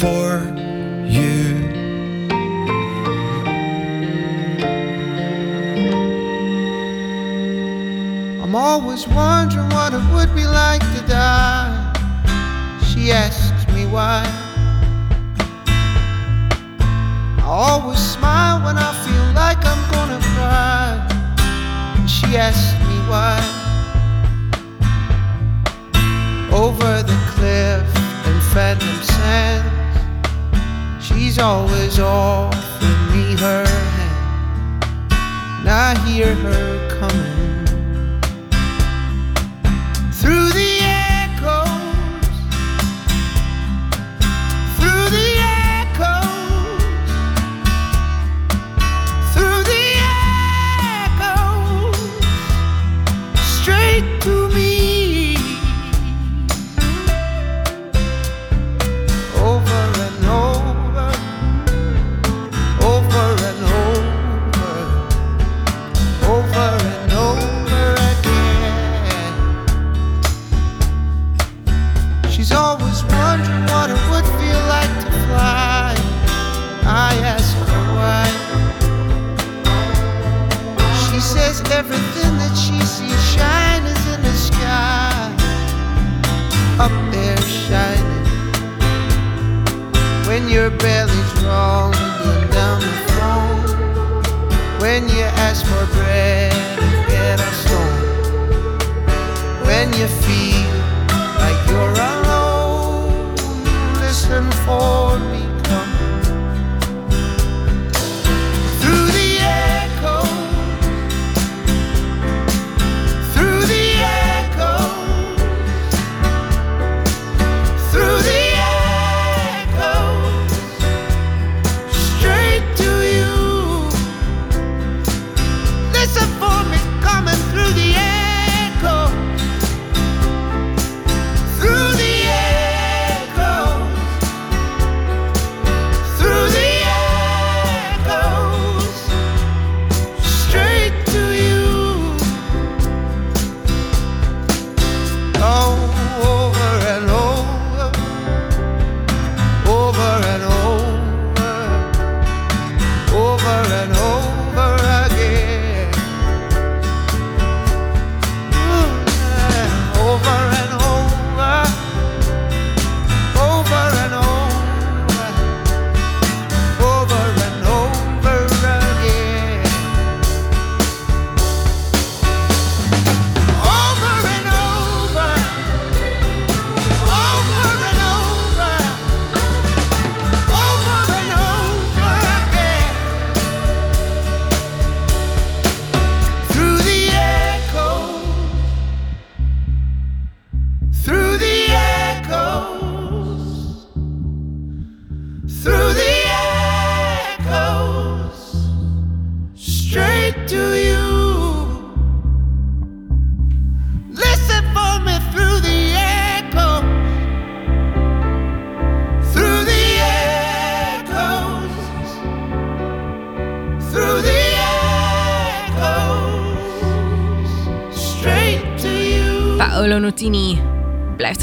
for 0.00 0.42
you. 1.06 1.54
I'm 8.42 8.54
always 8.54 9.06
wondering 9.06 9.68
what 9.70 9.94
it 9.94 10.02
would 10.12 10.34
be 10.34 10.44
like 10.44 10.80
to 10.80 11.02
die. 11.06 11.92
She 12.88 13.12
asks 13.12 13.66
me 13.72 13.86
why. 13.86 14.24
I 17.38 17.44
always 17.44 17.98
smile 17.98 18.64
when 18.64 18.76
I 18.76 18.92
feel 19.04 19.26
like 19.34 19.58
I'm 19.64 19.82
gonna 19.92 20.20
cry. 20.34 22.06
She 22.06 22.36
asks 22.36 22.74
me 22.88 22.98
why. 23.10 23.38
Over 26.52 27.02
the 27.02 27.18
cliff 27.34 27.91
phantom 28.52 29.02
she's 31.00 31.38
always 31.38 31.98
offering 31.98 33.06
me 33.12 33.34
her 33.40 33.64
hand. 33.64 35.14
And 35.60 35.68
I 35.68 35.98
hear 36.06 36.34
her 36.34 37.00
coming 37.00 37.41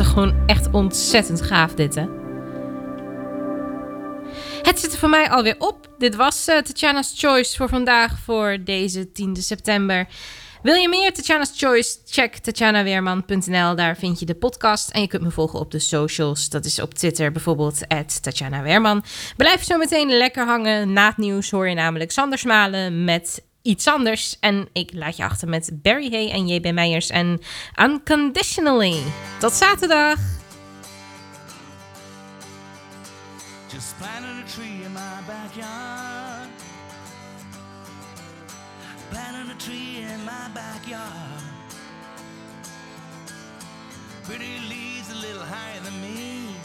gewoon 0.10 0.44
echt 0.46 0.72
ontzettend 0.72 1.42
gaaf 1.42 1.74
dit, 1.74 1.96
hè? 1.96 2.06
Het 4.62 4.80
zit 4.80 4.92
er 4.92 4.98
voor 4.98 5.10
mij 5.10 5.30
alweer 5.30 5.56
op. 5.58 5.90
Dit 5.98 6.16
was 6.16 6.48
eh, 6.48 6.58
Tatjana's 6.58 7.14
Choice 7.16 7.58
voor 7.58 7.70
vandaag, 7.70 8.20
voor 8.20 8.58
deze 8.64 9.12
10 9.12 9.36
september. 9.36 10.08
Wil 10.62 10.76
je 10.76 10.90
meer 10.90 11.14
Tatjana's 11.14 11.52
Choice? 11.56 11.98
Check 12.06 12.36
tatjanaweerman.nl. 12.36 13.76
Daar 13.76 13.98
vind 13.98 14.20
je 14.20 14.26
de 14.26 14.36
podcast. 14.36 14.90
En 14.90 15.02
je 15.02 15.08
kunt 15.08 15.22
me 15.22 15.32
volgen 15.32 15.60
op 15.60 15.72
de 15.72 15.80
socials. 15.80 16.50
Dat 16.50 16.66
is 16.66 16.82
op 16.82 16.94
Twitter 16.94 17.32
bijvoorbeeld, 17.32 17.82
Tatjana 18.22 18.62
Weerman. 18.62 19.04
Blijf 19.38 19.64
zo 19.64 19.78
meteen 19.78 20.18
lekker 20.18 20.46
hangen. 20.46 20.94
Na 20.94 21.08
het 21.08 21.18
nieuws 21.18 21.52
hoor 21.52 21.70
je 21.70 21.76
namelijk 21.76 22.12
Sander 22.12 22.38
Smalen 22.38 23.04
met 23.04 23.44
iets 23.62 23.88
anders. 23.88 24.40
En 24.40 24.70
ik 24.74 24.94
laat 24.94 25.18
je 25.18 25.24
achter 25.24 25.50
met 25.50 25.70
Barry 25.74 26.10
Hay 26.12 26.32
en 26.32 26.48
JB 26.48 26.72
Meijers 26.72 27.10
en 27.10 27.42
Unconditionally. 27.76 29.04
Tot 29.40 29.54
zaterdag! 29.54 30.20
Just 33.72 33.98
planting 33.98 34.44
a 34.44 34.48
tree 34.48 34.84
in 34.86 34.94
my 34.94 35.22
backyard. 35.28 36.50
Planting 39.12 39.52
a 39.52 39.58
tree 39.58 39.98
in 39.98 40.24
my 40.26 40.50
backyard. 40.54 41.44
Pretty 44.24 44.60
leaves 44.68 45.12
a 45.12 45.16
little 45.16 45.44
higher 45.44 45.80
than 45.84 46.02
me. 46.02 46.56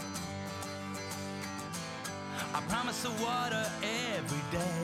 I 2.55 2.61
promise 2.68 3.03
to 3.03 3.11
water 3.22 3.70
every 3.82 4.42
day. 4.51 4.84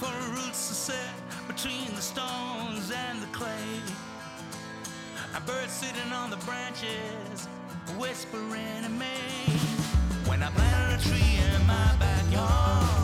For 0.00 0.06
roots 0.32 0.68
to 0.68 0.74
set 0.74 1.12
between 1.46 1.94
the 1.94 2.00
stones 2.00 2.90
and 2.90 3.20
the 3.20 3.26
clay. 3.32 3.82
A 5.36 5.40
bird 5.42 5.68
sitting 5.68 6.10
on 6.10 6.30
the 6.30 6.38
branches, 6.38 7.46
whispering 7.98 8.82
to 8.82 8.88
me. 8.88 9.18
When 10.24 10.42
I 10.42 10.48
planted 10.52 11.00
a 11.00 11.02
tree 11.06 11.38
in 11.54 11.66
my 11.66 11.96
backyard. 11.98 12.99